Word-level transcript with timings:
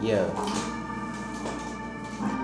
Yeah. 0.00 0.28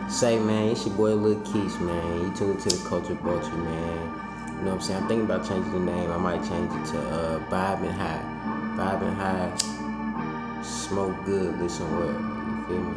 Say 0.08 0.38
man, 0.38 0.70
it's 0.70 0.86
your 0.86 0.96
boy 0.96 1.14
Lil 1.14 1.40
Keys, 1.42 1.78
man. 1.78 2.20
You 2.22 2.34
tuned 2.34 2.60
to 2.60 2.68
the 2.68 2.88
Culture 2.88 3.14
Vulture, 3.14 3.56
man. 3.56 4.20
You 4.58 4.64
know 4.64 4.70
what 4.70 4.74
I'm 4.74 4.80
saying? 4.80 5.02
I'm 5.02 5.08
thinking 5.08 5.24
about 5.24 5.46
changing 5.46 5.72
the 5.72 5.80
name. 5.80 6.10
I 6.10 6.16
might 6.18 6.42
change 6.48 6.70
it 6.72 6.84
to 6.92 6.98
uh 6.98 7.38
Vibe 7.50 7.82
and 7.82 7.94
High. 7.94 8.22
Vibe 8.76 9.02
and 9.02 9.16
High. 9.16 10.62
Smoke 10.62 11.24
good, 11.24 11.58
listen 11.60 11.90
well. 11.90 12.08
You 12.08 12.64
feel 12.68 12.82
me? 12.82 12.94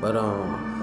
But 0.00 0.16
um 0.16 0.76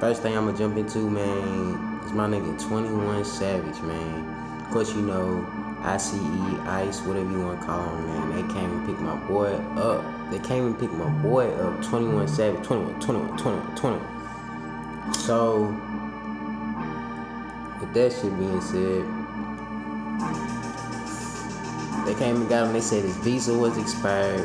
First 0.00 0.22
thing 0.22 0.36
I'ma 0.36 0.52
jump 0.52 0.76
into, 0.76 1.10
man, 1.10 2.00
is 2.06 2.12
my 2.12 2.28
nigga 2.28 2.56
21 2.68 3.24
Savage, 3.24 3.82
man. 3.82 4.60
Of 4.62 4.70
course, 4.70 4.94
you 4.94 5.02
know, 5.02 5.44
ICE, 5.82 6.14
Ice, 6.66 7.00
whatever 7.02 7.30
you 7.30 7.40
want 7.40 7.60
to 7.60 7.66
call 7.66 7.84
them, 7.84 8.06
man. 8.06 8.48
They 8.48 8.54
came 8.54 8.70
and 8.70 8.86
picked 8.86 9.00
my 9.00 9.16
boy 9.26 9.52
up. 9.76 10.30
They 10.30 10.38
came 10.40 10.66
and 10.66 10.78
picked 10.78 10.92
my 10.92 11.08
boy 11.22 11.48
up, 11.52 11.82
21 11.84 12.28
Savage, 12.28 12.66
21, 12.66 13.00
21, 13.00 13.38
21, 13.38 13.76
21. 13.76 15.14
So, 15.14 15.62
with 17.80 17.94
that 17.94 18.12
shit 18.12 18.38
being 18.38 18.60
said, 18.60 19.04
they 22.06 22.14
came 22.14 22.36
and 22.36 22.48
got 22.48 22.66
him. 22.66 22.72
They 22.72 22.80
said 22.80 23.04
his 23.04 23.16
visa 23.18 23.56
was 23.56 23.78
expired, 23.78 24.40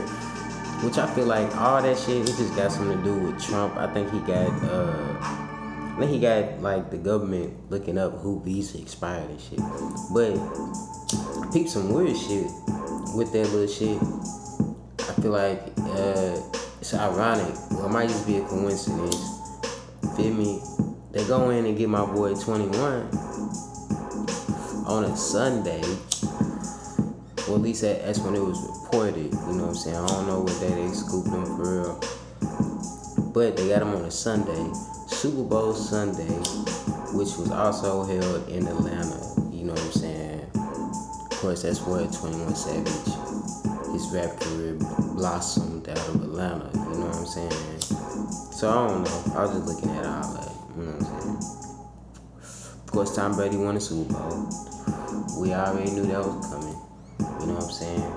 which 0.83 0.97
I 0.97 1.07
feel 1.13 1.25
like 1.25 1.55
all 1.57 1.81
that 1.81 1.97
shit, 1.97 2.29
it 2.29 2.35
just 2.35 2.55
got 2.55 2.71
something 2.71 2.97
to 2.97 3.03
do 3.03 3.15
with 3.15 3.43
Trump. 3.43 3.75
I 3.77 3.91
think 3.93 4.11
he 4.11 4.19
got, 4.19 4.49
uh, 4.63 5.17
I 5.21 5.95
think 5.99 6.11
he 6.11 6.19
got 6.19 6.61
like 6.61 6.91
the 6.91 6.97
government 6.97 7.71
looking 7.71 7.97
up 7.97 8.19
who 8.19 8.41
visa 8.41 8.79
expired 8.79 9.29
and 9.29 9.41
shit. 9.41 9.59
But 10.13 10.35
peep 11.53 11.69
some 11.69 11.93
weird 11.93 12.17
shit 12.17 12.47
with 13.13 13.31
that 13.31 13.47
little 13.53 13.67
shit. 13.67 14.01
I 15.07 15.21
feel 15.21 15.31
like 15.31 15.61
uh, 15.77 16.41
it's 16.81 16.95
ironic. 16.95 17.53
Well, 17.69 17.85
it 17.85 17.91
might 17.91 18.09
just 18.09 18.25
be 18.25 18.37
a 18.37 18.41
coincidence. 18.41 19.15
Feel 20.17 20.33
me? 20.33 20.59
They 21.11 21.23
go 21.27 21.51
in 21.51 21.67
and 21.67 21.77
get 21.77 21.89
my 21.89 22.07
boy 22.07 22.33
21 22.33 22.73
on 24.87 25.03
a 25.03 25.15
Sunday. 25.15 25.81
Well, 27.45 27.57
at 27.57 27.61
least 27.61 27.83
that, 27.83 28.03
that's 28.03 28.17
when 28.17 28.33
it 28.33 28.41
was 28.41 28.59
reported. 28.81 29.25
You 29.25 29.53
know 29.53 29.65
what 29.65 29.69
I'm 29.69 29.75
saying? 29.75 29.95
I 29.95 30.07
don't 30.07 30.25
know 30.25 30.39
what 30.39 30.59
day 30.59 30.69
they 30.69 30.91
scooped 30.91 31.29
him 31.29 31.45
for 31.45 31.83
real. 31.83 33.31
But 33.31 33.57
they 33.57 33.69
got 33.69 33.83
him 33.83 33.89
on 33.89 34.05
a 34.05 34.11
Sunday, 34.11 34.71
Super 35.07 35.43
Bowl 35.43 35.73
Sunday, 35.73 36.33
which 37.13 37.37
was 37.37 37.51
also 37.51 38.05
held 38.05 38.49
in 38.49 38.65
Atlanta. 38.65 39.32
Course, 41.43 41.63
that's 41.63 41.81
where 41.81 42.07
21 42.07 42.55
Savage, 42.55 42.87
his 43.91 44.07
rap 44.15 44.39
career 44.39 44.77
blossomed 45.13 45.89
out 45.89 45.99
of 46.07 46.23
Atlanta. 46.23 46.71
You 46.73 46.79
know 46.79 47.07
what 47.07 47.17
I'm 47.17 47.25
saying? 47.25 47.51
So 48.53 48.69
I 48.69 48.87
don't 48.87 49.03
know. 49.03 49.33
I 49.35 49.43
was 49.43 49.51
just 49.51 49.67
looking 49.67 49.91
at 49.91 50.05
all 50.05 50.33
that. 50.35 50.51
You 50.77 50.83
know 50.85 50.91
what 50.95 51.03
I'm 51.03 51.19
saying? 51.19 52.79
Of 52.79 52.91
course, 52.93 53.13
Tom 53.13 53.35
Brady 53.35 53.57
won 53.57 53.75
the 53.75 53.81
Super 53.81 54.13
Bowl. 54.13 54.47
We 55.41 55.53
already 55.53 55.91
knew 55.91 56.05
that 56.07 56.23
was 56.23 56.47
coming. 56.47 56.79
You 57.41 57.47
know 57.51 57.59
what 57.59 57.67
I'm 57.67 57.75
saying? 57.75 58.07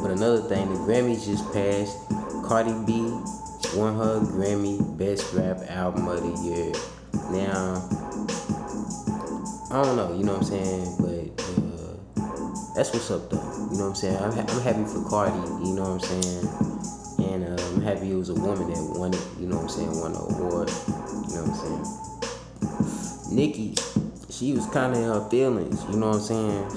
But 0.00 0.10
another 0.12 0.40
thing, 0.48 0.72
the 0.72 0.80
Grammys 0.88 1.26
just 1.26 1.44
passed. 1.52 1.92
Cardi 2.48 2.72
B 2.86 3.04
won 3.76 3.94
her 4.00 4.20
Grammy 4.32 4.80
Best 4.96 5.34
Rap 5.34 5.60
Album 5.68 6.08
of 6.08 6.22
the 6.22 6.32
Year. 6.40 6.72
Now, 7.36 7.84
I 9.70 9.82
don't 9.84 9.96
know, 9.96 10.16
you 10.16 10.24
know 10.24 10.38
what 10.38 10.48
I'm 10.48 10.48
saying? 10.48 10.96
But 10.98 11.07
that's 12.78 12.92
what's 12.92 13.10
up, 13.10 13.28
though. 13.28 13.42
You 13.72 13.76
know 13.76 13.90
what 13.90 13.90
I'm 13.90 13.94
saying? 13.96 14.16
I'm, 14.18 14.30
ha- 14.30 14.46
I'm 14.46 14.60
happy 14.62 14.84
for 14.84 15.02
Cardi, 15.10 15.34
you 15.66 15.74
know 15.74 15.82
what 15.82 15.98
I'm 15.98 16.22
saying? 16.22 16.46
And 17.26 17.58
uh, 17.58 17.62
I'm 17.74 17.82
happy 17.82 18.12
it 18.12 18.14
was 18.14 18.28
a 18.28 18.34
woman 18.34 18.70
that 18.70 18.78
won 18.96 19.12
it, 19.12 19.20
you 19.40 19.48
know 19.48 19.56
what 19.56 19.64
I'm 19.64 19.68
saying? 19.68 19.98
Won 19.98 20.12
the 20.12 20.20
award, 20.20 20.70
you 21.26 21.34
know 21.34 21.42
what 21.42 21.58
I'm 21.58 23.26
saying? 23.26 23.34
Nicki, 23.34 23.74
she 24.30 24.52
was 24.52 24.64
kind 24.66 24.94
of 24.94 25.02
in 25.02 25.08
her 25.10 25.28
feelings, 25.28 25.82
you 25.90 25.98
know 25.98 26.10
what 26.10 26.22
I'm 26.22 26.22
saying? 26.22 26.70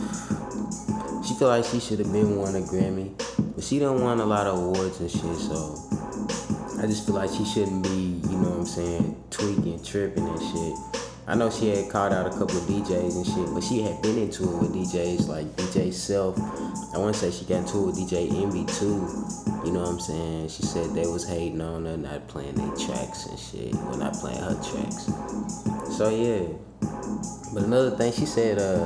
She 1.24 1.36
feel 1.36 1.50
like 1.50 1.66
she 1.66 1.80
should 1.80 2.00
have 2.00 2.12
been 2.12 2.36
won 2.36 2.56
a 2.56 2.62
Grammy, 2.62 3.14
but 3.54 3.64
she 3.64 3.78
don't 3.78 4.02
won 4.02 4.20
a 4.20 4.26
lot 4.26 4.48
of 4.48 4.58
awards 4.58 5.00
and 5.02 5.12
shit, 5.12 5.22
so 5.22 5.78
I 6.82 6.88
just 6.90 7.06
feel 7.06 7.14
like 7.14 7.30
she 7.30 7.46
shouldn't 7.46 7.84
be, 7.84 8.18
you 8.26 8.38
know 8.42 8.50
what 8.50 8.60
I'm 8.62 8.66
saying, 8.66 9.24
tweaking, 9.30 9.84
tripping 9.84 10.28
and 10.28 10.42
shit. 10.42 11.01
I 11.32 11.36
know 11.36 11.50
she 11.50 11.70
had 11.70 11.90
called 11.90 12.12
out 12.12 12.28
a 12.28 12.30
couple 12.30 12.58
of 12.58 12.64
DJs 12.64 13.16
and 13.16 13.26
shit, 13.26 13.54
but 13.54 13.64
she 13.64 13.82
had 13.82 14.02
been 14.02 14.18
into 14.18 14.44
it 14.44 14.58
with 14.58 14.74
DJs 14.76 15.30
like 15.30 15.48
DJ 15.56 15.94
Self. 15.94 16.38
I 16.94 16.98
want 16.98 17.16
to 17.16 17.22
say 17.22 17.32
she 17.32 17.46
got 17.46 17.60
into 17.60 17.78
it 17.78 17.86
with 17.86 17.96
DJ 17.96 18.30
Envy 18.44 18.66
too. 18.66 19.08
You 19.64 19.72
know 19.72 19.80
what 19.80 19.92
I'm 19.92 20.00
saying? 20.02 20.50
She 20.50 20.64
said 20.64 20.94
they 20.94 21.08
was 21.08 21.26
hating 21.26 21.62
on 21.62 21.86
her, 21.86 21.96
not 21.96 22.28
playing 22.28 22.56
their 22.56 22.76
tracks 22.76 23.28
and 23.28 23.40
shit. 23.40 23.74
Well, 23.76 23.96
not 23.96 24.12
playing 24.16 24.42
her 24.42 24.56
tracks. 24.56 25.06
So 25.96 26.10
yeah. 26.10 26.48
But 27.54 27.64
another 27.64 27.92
thing, 27.92 28.12
she 28.12 28.26
said 28.26 28.60
uh, 28.60 28.84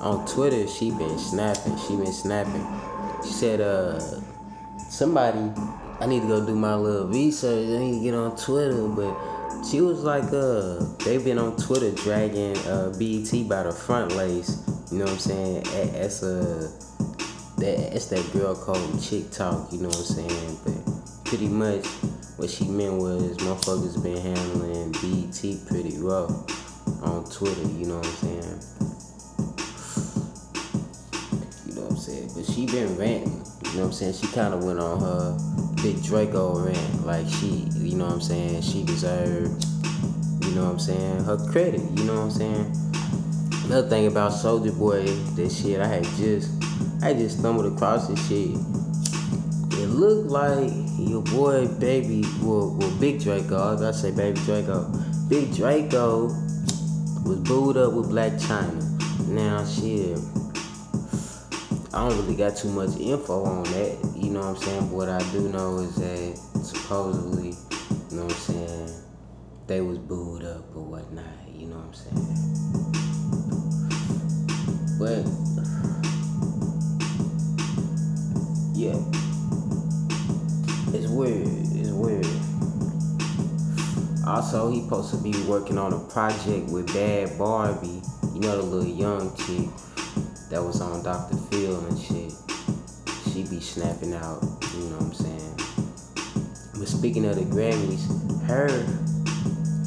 on 0.00 0.24
Twitter 0.28 0.68
she 0.68 0.92
been 0.92 1.18
snapping. 1.18 1.76
She 1.88 1.96
been 1.96 2.12
snapping. 2.12 2.66
She 3.24 3.32
said 3.32 3.60
uh, 3.60 3.98
somebody, 4.88 5.40
I 5.98 6.06
need 6.06 6.20
to 6.20 6.28
go 6.28 6.46
do 6.46 6.54
my 6.54 6.76
little 6.76 7.08
research. 7.08 7.66
I 7.66 7.78
need 7.78 7.98
to 7.98 8.04
get 8.04 8.14
on 8.14 8.36
Twitter, 8.36 8.86
but 8.86 9.29
she 9.68 9.80
was 9.80 10.02
like, 10.02 10.24
uh, 10.32 10.84
they've 11.04 11.24
been 11.24 11.38
on 11.38 11.56
Twitter 11.56 11.90
dragging 11.92 12.56
uh, 12.66 12.94
BET 12.98 13.48
by 13.48 13.62
the 13.62 13.72
front 13.72 14.12
lace. 14.12 14.62
You 14.90 14.98
know 14.98 15.04
what 15.04 15.12
I'm 15.14 15.18
saying? 15.18 15.62
That's 15.92 16.22
a 16.22 16.70
that 17.58 17.94
it's 17.94 18.06
that 18.06 18.32
girl 18.32 18.54
called 18.54 19.02
Chick 19.02 19.30
Talk. 19.30 19.72
You 19.72 19.82
know 19.82 19.88
what 19.88 19.98
I'm 19.98 20.04
saying? 20.04 20.58
But 20.64 21.24
pretty 21.24 21.48
much 21.48 21.86
what 22.36 22.50
she 22.50 22.64
meant 22.64 22.94
was 22.94 23.36
motherfuckers 23.38 24.02
been 24.02 24.16
handling 24.16 24.92
BET 24.92 25.66
pretty 25.68 25.98
rough 25.98 26.30
on 27.02 27.24
Twitter. 27.30 27.68
You 27.68 27.86
know 27.86 27.98
what 27.98 28.06
I'm 28.06 28.12
saying? 28.14 28.60
You 31.66 31.74
know 31.74 31.82
what 31.82 31.90
I'm 31.92 31.98
saying? 31.98 32.30
But 32.34 32.46
she 32.46 32.66
been 32.66 32.96
ranting. 32.96 33.44
You 33.64 33.76
know 33.76 33.80
what 33.80 33.86
I'm 33.86 33.92
saying? 33.92 34.14
She 34.14 34.26
kind 34.28 34.54
of 34.54 34.64
went 34.64 34.80
on 34.80 35.00
her 35.00 35.69
big 35.82 36.02
Draco 36.02 36.64
rant. 36.64 37.06
Like 37.06 37.26
she, 37.28 37.68
you 37.76 37.96
know 37.96 38.06
what 38.06 38.14
I'm 38.14 38.20
saying? 38.20 38.62
She 38.62 38.84
deserved, 38.84 39.64
you 40.44 40.50
know 40.52 40.64
what 40.64 40.72
I'm 40.72 40.78
saying? 40.78 41.24
Her 41.24 41.36
credit. 41.50 41.80
You 41.80 42.04
know 42.04 42.14
what 42.14 42.22
I'm 42.22 42.30
saying? 42.30 42.76
Another 43.66 43.88
thing 43.88 44.06
about 44.06 44.32
Soulja 44.32 44.76
Boy, 44.76 45.04
this 45.36 45.62
shit 45.62 45.80
I 45.80 45.86
had 45.86 46.04
just, 46.16 46.50
I 47.02 47.12
just 47.12 47.38
stumbled 47.38 47.72
across 47.72 48.08
this 48.08 48.28
shit. 48.28 48.56
It 49.78 49.86
looked 49.86 50.30
like 50.30 50.70
your 50.98 51.22
boy 51.22 51.66
Baby, 51.78 52.24
well, 52.42 52.76
well 52.78 52.90
Big 52.98 53.20
Draco. 53.20 53.76
I 53.76 53.80
to 53.80 53.92
say 53.94 54.10
Baby 54.10 54.40
Draco. 54.44 54.92
Big 55.28 55.54
Draco 55.54 56.26
was 57.24 57.38
booed 57.44 57.76
up 57.76 57.92
with 57.92 58.10
Blac 58.10 58.40
Chyna. 58.40 59.28
Now 59.28 59.64
shit. 59.64 60.18
I 61.92 62.08
don't 62.08 62.16
really 62.18 62.36
got 62.36 62.56
too 62.56 62.68
much 62.68 62.96
info 63.00 63.42
on 63.44 63.64
that, 63.64 63.98
you 64.14 64.30
know 64.30 64.38
what 64.38 64.48
I'm 64.50 64.56
saying? 64.62 64.88
But 64.90 64.94
what 64.94 65.08
I 65.08 65.18
do 65.32 65.48
know 65.48 65.80
is 65.80 65.96
that 65.96 66.38
supposedly, 66.64 67.48
you 67.48 68.16
know 68.16 68.26
what 68.26 68.32
I'm 68.32 68.38
saying, 68.38 68.90
they 69.66 69.80
was 69.80 69.98
booed 69.98 70.44
up 70.44 70.64
or 70.76 70.84
whatnot, 70.84 71.24
you 71.52 71.66
know 71.66 71.78
what 71.78 71.86
I'm 71.86 71.94
saying? 71.94 72.60
But 75.00 75.26
yeah. 78.78 78.94
It's 80.94 81.08
weird. 81.08 81.48
It's 81.74 81.90
weird. 81.90 82.24
Also, 84.28 84.70
he 84.70 84.82
supposed 84.82 85.10
to 85.10 85.16
be 85.16 85.32
working 85.48 85.76
on 85.76 85.92
a 85.92 85.98
project 85.98 86.70
with 86.70 86.86
Bhad 86.90 87.36
Bhabie, 87.36 88.00
you 88.32 88.40
know 88.42 88.56
the 88.56 88.62
little 88.62 88.88
young 88.88 89.34
chick 89.36 89.68
that 90.50 90.62
was 90.62 90.80
on 90.80 91.02
Dr. 91.04 91.36
Phil 91.36 91.78
and 91.86 91.98
shit. 91.98 92.32
She 93.32 93.44
be 93.44 93.60
snapping 93.60 94.12
out, 94.14 94.42
you 94.74 94.90
know 94.90 94.96
what 94.98 95.02
I'm 95.02 95.12
saying? 95.12 95.54
But 96.76 96.88
speaking 96.88 97.24
of 97.26 97.36
the 97.36 97.42
Grammys, 97.42 98.02
her, 98.46 98.66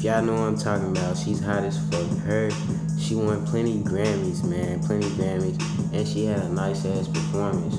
y'all 0.00 0.22
know 0.22 0.32
what 0.32 0.48
I'm 0.48 0.56
talking 0.58 0.96
about, 0.96 1.18
she's 1.18 1.38
hot 1.38 1.64
as 1.64 1.78
fuck. 1.90 2.08
Her, 2.20 2.50
she 2.98 3.14
won 3.14 3.46
plenty 3.46 3.82
Grammys, 3.82 4.42
man, 4.42 4.80
plenty 4.80 5.08
Grammys, 5.10 5.60
and 5.92 6.08
she 6.08 6.24
had 6.24 6.40
a 6.40 6.48
nice 6.48 6.86
ass 6.86 7.08
performance. 7.08 7.76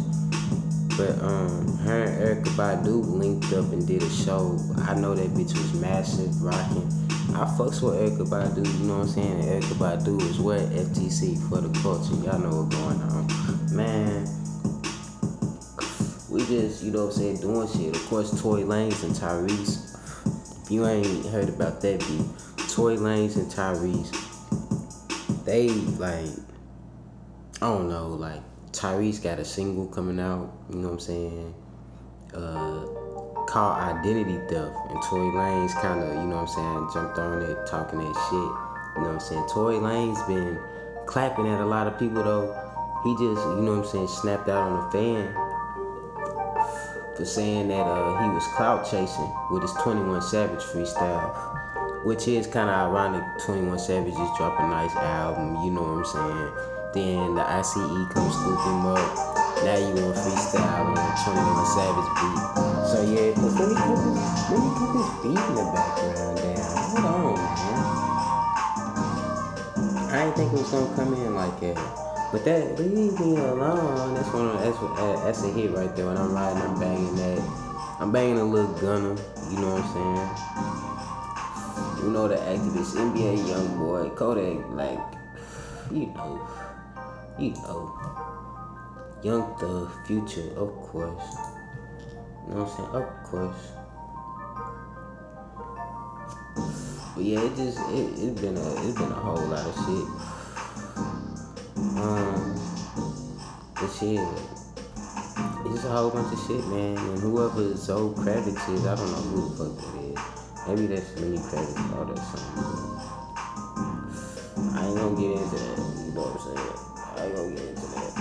But 0.96 1.20
um, 1.24 1.78
her 1.80 2.04
and 2.04 2.46
Erykah 2.46 2.84
Badu 2.84 3.04
linked 3.04 3.52
up 3.54 3.66
and 3.74 3.86
did 3.88 4.04
a 4.04 4.10
show. 4.10 4.60
I 4.84 4.94
know 4.94 5.16
that 5.16 5.32
bitch 5.32 5.58
was 5.58 5.74
massive, 5.74 6.40
rocking. 6.40 7.05
I 7.36 7.46
fucks 7.58 7.82
with 7.82 8.00
Erykah 8.00 8.28
Badu, 8.28 8.66
you 8.80 8.86
know 8.86 9.00
what 9.00 9.08
I'm 9.08 9.10
saying? 9.10 9.44
Erykah 9.44 9.76
Badu 9.76 10.22
is 10.22 10.40
what 10.40 10.60
FTC 10.60 11.38
for 11.50 11.60
the 11.60 11.70
culture. 11.82 12.16
Y'all 12.24 12.40
know 12.40 12.64
what's 12.64 12.76
going 12.76 13.02
on. 13.02 13.76
Man, 13.76 14.24
we 16.30 16.40
just, 16.46 16.84
you 16.84 16.92
know 16.92 17.08
what 17.08 17.16
I'm 17.16 17.20
saying, 17.20 17.42
doing 17.42 17.68
shit. 17.68 17.96
Of 17.96 18.06
course, 18.08 18.42
Tory 18.42 18.64
Lanez 18.64 19.04
and 19.04 19.14
Tyrese. 19.14 20.64
If 20.64 20.72
you 20.72 20.88
ain't 20.88 21.26
heard 21.28 21.50
about 21.50 21.82
that 21.82 22.00
beat, 22.00 22.70
Tory 22.70 22.96
Lanez 22.96 23.36
and 23.36 23.52
Tyrese, 23.52 24.14
they 25.44 25.68
like, 26.00 26.32
I 27.62 27.68
don't 27.68 27.90
know, 27.90 28.08
like 28.08 28.42
Tyrese 28.72 29.22
got 29.22 29.40
a 29.40 29.46
single 29.46 29.88
coming 29.88 30.20
out, 30.20 30.54
you 30.70 30.78
know 30.78 30.88
what 30.88 30.94
I'm 30.94 31.00
saying? 31.02 31.54
uh, 32.36 32.86
called 33.56 33.80
identity 33.80 34.38
theft, 34.50 34.76
and 34.90 35.02
Tory 35.04 35.32
Lanez 35.32 35.72
kind 35.82 36.04
of, 36.04 36.10
you 36.14 36.28
know 36.28 36.44
what 36.44 36.52
I'm 36.52 36.56
saying, 36.60 36.90
jumped 36.92 37.18
on 37.18 37.42
it, 37.42 37.56
talking 37.66 38.00
that 38.00 38.14
shit. 38.28 38.34
You 38.36 39.00
know 39.00 39.08
what 39.08 39.12
I'm 39.12 39.20
saying? 39.22 39.48
Tory 39.48 39.76
Lanez 39.76 40.28
been 40.28 40.60
clapping 41.06 41.48
at 41.48 41.62
a 41.62 41.66
lot 41.66 41.88
of 41.88 41.98
people 41.98 42.22
though. 42.22 42.52
He 43.06 43.14
just, 43.14 43.40
you 43.56 43.64
know 43.64 43.80
what 43.80 43.86
I'm 43.86 43.92
saying, 43.96 44.08
snapped 44.10 44.50
out 44.50 44.60
on 44.60 44.84
a 44.84 44.92
fan 44.92 45.32
for 47.16 47.24
saying 47.24 47.70
that 47.70 47.88
uh, 47.88 48.20
he 48.24 48.30
was 48.36 48.44
clout 48.58 48.84
chasing 48.92 49.32
with 49.50 49.62
his 49.62 49.72
21 49.80 50.22
Savage 50.22 50.60
freestyle, 50.60 52.04
which 52.04 52.28
is 52.28 52.48
kind 52.48 52.70
of 52.70 52.76
ironic. 52.76 53.24
21 53.46 53.80
Savage 53.80 54.16
just 54.16 54.36
dropped 54.36 54.60
a 54.60 54.68
nice 54.68 54.94
album, 54.98 55.64
you 55.64 55.72
know 55.72 55.82
what 55.82 56.04
I'm 56.04 56.12
saying? 56.12 56.52
Then 56.92 57.36
the 57.36 57.46
ICE 57.48 58.12
comes 58.12 58.36
scoop 58.36 58.60
him 58.68 58.86
up. 58.92 59.16
Now 59.64 59.80
you 59.80 59.96
want 59.96 60.20
freestyle 60.20 60.92
on 60.92 60.98
a 61.00 61.16
21 61.24 61.66
Savage 61.72 62.12
beat. 62.20 62.75
So 62.86 63.02
yeah, 63.02 63.34
let 63.34 63.38
me 63.38 63.50
put 63.50 63.66
this, 63.70 63.82
let 64.50 64.60
me 64.62 64.70
put 64.78 64.90
this 64.94 65.10
beat 65.24 65.42
in 65.42 65.56
the 65.56 65.66
background 65.74 66.38
down. 66.38 66.70
Hold 66.94 67.06
on, 67.06 67.34
man. 67.34 68.06
I 70.14 70.26
didn't 70.26 70.36
think 70.38 70.54
it 70.54 70.60
was 70.60 70.70
gonna 70.70 70.96
come 70.96 71.14
in 71.14 71.34
like 71.34 71.60
that. 71.62 71.78
But 72.32 72.46
that 72.46 72.78
leave 72.78 73.20
me 73.20 73.38
alone. 73.38 74.14
That's 74.14 74.32
one. 74.34 74.56
That's 74.58 74.78
uh, 74.78 75.22
that's 75.24 75.44
a 75.44 75.48
hit 75.48 75.72
right 75.72 75.96
there. 75.96 76.06
When 76.06 76.18
I'm 76.18 76.34
riding, 76.34 76.62
I'm 76.62 76.80
banging 76.80 77.16
that. 77.16 77.40
I'm 78.00 78.12
banging 78.12 78.38
a 78.38 78.44
little 78.44 78.74
Gunna. 78.74 79.16
You 79.50 79.60
know 79.60 79.74
what 79.74 79.82
I'm 79.82 79.94
saying? 79.96 80.30
You 82.06 82.12
know 82.12 82.28
the 82.28 82.36
activist, 82.36 82.94
NBA 82.94 83.40
YoungBoy, 83.50 84.16
Kodak. 84.16 84.64
Like, 84.70 85.00
you 85.92 86.08
know, 86.14 86.40
you 87.40 87.52
know, 87.52 87.92
young 89.24 89.56
the 89.58 89.90
future, 90.06 90.52
of 90.56 90.70
course. 90.92 91.24
You 92.48 92.54
know 92.54 92.64
what 92.64 92.70
I'm 92.70 92.78
saying? 92.78 92.90
Of 92.94 93.06
course. 93.24 93.64
But 97.16 97.24
yeah, 97.24 97.42
it 97.42 97.56
just 97.56 97.80
it 97.90 98.20
it 98.22 98.36
been 98.42 98.58
a 98.58 98.66
it's 98.86 98.98
been 99.00 99.12
a 99.12 99.16
whole 99.16 99.42
lot 99.48 99.66
of 99.66 99.74
shit. 99.74 100.08
Um, 101.98 102.54
the 103.76 103.88
shit. 103.90 104.20
It's 105.66 105.74
just 105.74 105.86
a 105.86 105.90
whole 105.90 106.12
bunch 106.12 106.34
of 106.34 106.40
shit, 106.46 106.62
man. 106.68 106.98
And 106.98 107.20
whoever 107.20 107.76
Zoe 107.76 108.14
Kravitz 108.14 108.70
is, 108.74 108.86
I 108.86 108.96
don't 108.96 109.10
know 109.10 109.24
who 109.32 109.50
the 109.50 109.56
fuck 109.58 109.74
that 109.80 109.96
is. 110.04 110.18
Maybe 110.68 110.88
that's 110.88 111.10
Lenny 111.20 111.38
Kravitz 111.40 111.82
or 111.98 112.16
something. 112.16 112.76
I 114.76 114.86
ain't 114.86 114.98
gonna 114.98 115.16
get 115.20 115.32
into 115.32 115.56
that. 115.56 115.78
You 116.06 116.12
know 116.14 116.22
what 116.22 116.36
I'm 116.36 116.46
saying? 116.46 116.78
I 117.10 117.26
ain't 117.26 117.36
gonna 117.36 117.56
get 117.56 117.66
into 117.70 117.88
that. 117.96 118.14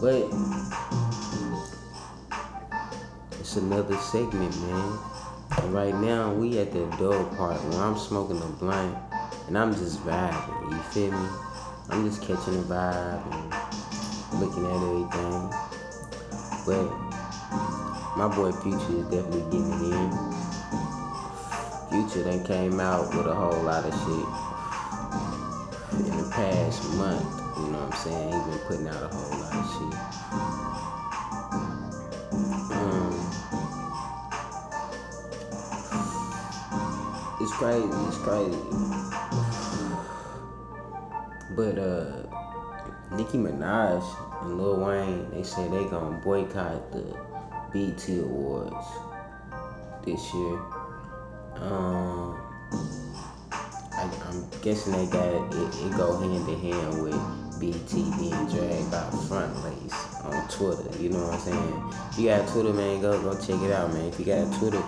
But 0.00 0.22
it's 3.40 3.56
another 3.56 3.96
segment, 3.96 4.54
man. 4.60 4.98
And 5.58 5.72
right 5.72 5.94
now 5.94 6.32
we 6.32 6.58
at 6.58 6.72
the 6.72 6.84
dog 6.98 7.34
part 7.38 7.58
where 7.64 7.82
I'm 7.82 7.96
smoking 7.96 8.36
a 8.36 8.46
blunt 8.46 8.96
and 9.48 9.56
I'm 9.56 9.72
just 9.74 9.98
vibing. 10.04 10.70
You 10.70 10.78
feel 10.92 11.10
me? 11.10 11.28
I'm 11.88 12.04
just 12.06 12.20
catching 12.20 12.60
the 12.60 12.74
vibe 12.74 13.24
and 13.32 13.50
looking 14.40 14.66
at 14.66 14.76
everything. 14.76 15.50
But 16.66 16.90
my 18.16 18.28
boy 18.28 18.52
Future 18.60 18.98
is 19.00 19.06
definitely 19.08 19.42
getting 19.50 19.72
in. 19.90 20.10
Future 21.88 22.22
then 22.22 22.44
came 22.44 22.78
out 22.78 23.08
with 23.16 23.26
a 23.26 23.34
whole 23.34 23.62
lot 23.62 23.86
of 23.86 23.94
shit 23.94 24.26
in 26.06 26.16
the 26.18 26.30
past 26.30 26.84
month. 26.94 27.24
You 27.56 27.72
know 27.72 27.80
what 27.80 27.94
I'm 27.94 28.00
saying? 28.00 28.32
He's 28.32 28.44
been 28.44 28.58
putting 28.68 28.88
out 28.88 29.02
a 29.02 29.08
whole 29.08 29.40
lot 29.40 29.54
of 29.56 29.64
shit. 29.74 30.69
Crazy. 37.60 37.86
It's 38.08 38.16
crazy. 38.16 38.58
But 41.54 41.78
uh, 41.78 42.22
Nicki 43.14 43.36
Minaj 43.36 44.02
and 44.40 44.58
Lil 44.58 44.80
Wayne, 44.80 45.30
they 45.30 45.42
say 45.42 45.68
they 45.68 45.84
gonna 45.84 46.16
boycott 46.24 46.90
the 46.90 47.02
BET 47.70 48.08
Awards 48.08 48.86
this 50.06 50.32
year. 50.32 50.58
Um, 51.56 52.40
I, 53.92 54.10
am 54.30 54.48
guessing 54.62 54.94
they 54.94 55.12
got 55.12 55.28
it, 55.28 55.84
it, 55.84 55.96
go 55.98 56.18
hand 56.18 56.48
in 56.48 56.60
hand 56.60 57.02
with 57.02 57.12
Twitter. 60.60 60.92
You 61.00 61.08
know 61.08 61.24
what 61.24 61.32
I'm 61.32 61.40
saying? 61.40 61.80
If 62.12 62.18
you 62.18 62.28
got 62.28 62.46
Twitter, 62.52 62.74
man, 62.74 63.00
go 63.00 63.16
go 63.22 63.32
check 63.32 63.56
it 63.64 63.72
out, 63.72 63.94
man. 63.94 64.12
If 64.12 64.20
you 64.20 64.26
got 64.26 64.44
Twitter, 64.60 64.84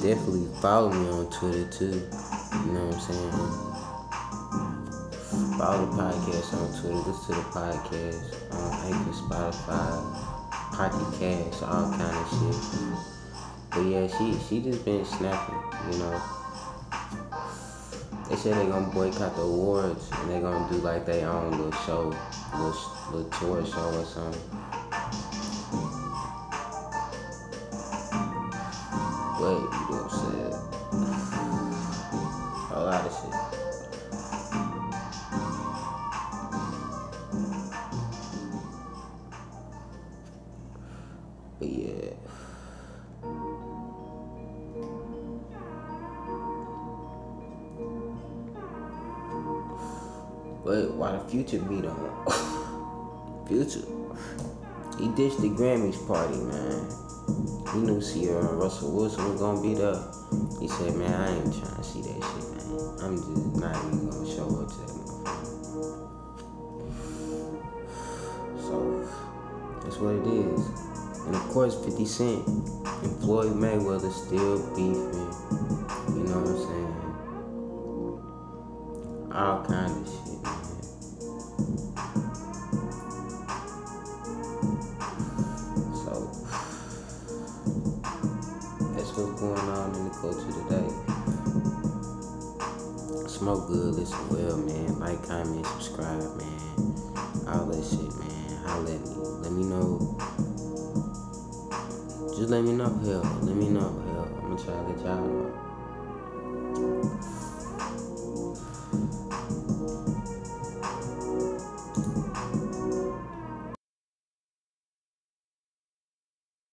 definitely 0.00 0.48
follow 0.64 0.88
me 0.88 1.10
on 1.12 1.28
Twitter 1.28 1.68
too. 1.68 2.08
You 2.64 2.72
know 2.72 2.88
what 2.88 2.96
I'm 2.96 3.04
saying? 3.04 3.28
Follow 5.60 5.84
the 5.84 5.92
podcast 5.92 6.56
on 6.56 6.72
Twitter. 6.80 7.04
Listen 7.04 7.20
to 7.20 7.36
the 7.36 7.44
podcast 7.52 8.32
on 8.48 8.72
Anchor, 8.88 9.12
Spotify, 9.12 9.92
Pocket 10.72 11.12
Cast, 11.20 11.68
all 11.68 11.92
kind 11.92 12.16
of 12.16 12.24
shit. 12.32 12.56
But 13.68 13.84
yeah, 13.92 14.08
she 14.08 14.40
she 14.48 14.64
just 14.64 14.86
been 14.86 15.04
snapping, 15.04 15.60
you 15.92 15.98
know. 16.00 16.16
They 18.30 18.36
said 18.36 18.56
they're 18.56 18.72
gonna 18.72 18.88
boycott 18.88 19.36
the 19.36 19.42
awards 19.42 20.08
and 20.12 20.30
they're 20.30 20.40
gonna 20.40 20.66
do 20.72 20.78
like 20.78 21.04
their 21.04 21.28
own 21.28 21.50
little 21.50 21.72
show, 21.84 22.16
little 22.56 22.72
little 23.12 23.30
tour 23.36 23.66
show 23.66 24.00
or 24.00 24.04
something. 24.06 24.79
But 29.40 29.56
you 29.56 29.56
know 29.56 29.96
what 29.96 30.04
I'm 30.04 30.10
saying? 30.20 30.52
A 32.72 32.78
lot 32.78 33.06
of 33.06 33.12
shit. 33.14 33.60
But 50.62 50.92
why 50.94 51.12
the 51.12 51.20
future 51.30 51.58
beat 51.60 51.84
on 51.86 53.46
Future? 53.48 53.80
He 54.98 55.08
ditched 55.08 55.40
the 55.40 55.48
Grammys 55.48 56.06
party, 56.06 56.36
man. 56.36 57.09
He 57.72 57.78
knew 57.78 58.00
and 58.36 58.58
Russell 58.58 58.90
Wilson 58.90 59.30
was 59.30 59.40
gonna 59.40 59.62
be 59.62 59.74
there. 59.74 60.02
He 60.58 60.66
said, 60.66 60.96
man, 60.96 61.14
I 61.14 61.36
ain't 61.36 61.52
trying 61.52 61.76
to 61.76 61.84
see 61.84 62.02
that 62.02 62.14
shit, 62.14 62.44
man. 62.50 62.66
I'm 63.00 63.16
just 63.16 63.56
not 63.56 63.76
even 63.86 64.10
gonna 64.10 64.26
show 64.28 64.48
up 64.58 64.68
to 64.68 64.76
that 64.76 64.90
motherfucker. 64.90 65.46
So, 68.58 68.74
that's 69.84 69.98
what 69.98 70.14
it 70.16 70.26
is. 70.26 70.60
And 71.26 71.36
of 71.36 71.42
course, 71.50 71.74
50 71.84 72.04
Cent 72.06 72.46
and 72.48 73.20
Floyd 73.20 73.52
Mayweather 73.52 74.10
still 74.10 74.58
beefing. 74.74 75.30
You 76.16 76.24
know 76.26 76.40
what 76.40 76.50
I'm 76.50 76.58
saying? 76.66 76.94
All 79.32 79.64
kind 79.64 79.92
of 79.92 80.12
shit. 80.12 80.19
Culture 90.20 90.52
today. 90.52 90.86
Smoke 93.26 93.68
good, 93.68 93.94
listen 93.94 94.28
well, 94.28 94.58
man. 94.58 95.00
Like, 95.00 95.26
comment, 95.26 95.64
subscribe, 95.64 96.36
man. 96.36 96.60
All 97.48 97.64
that 97.66 97.82
shit, 97.82 98.12
man. 98.20 98.62
Holla 98.66 98.94
at 98.94 99.00
me. 99.00 99.16
Let 99.40 99.52
me 99.52 99.64
know. 99.64 100.18
Just 102.36 102.50
let 102.50 102.62
me 102.62 102.72
know, 102.72 102.92
hell. 103.02 103.22
Let 103.42 103.56
me 103.56 103.70
know, 103.70 103.80
hell. 103.80 104.28
I'm 104.42 104.56
gonna 104.56 104.62
try 104.62 104.74
to 104.74 104.82
let 104.82 104.98
y'all 104.98 105.26
know. 105.26 105.69